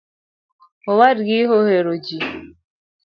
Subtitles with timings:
[0.91, 2.27] Owadgi ohero jii